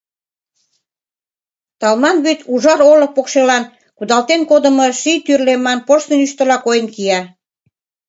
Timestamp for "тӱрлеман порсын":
5.25-6.19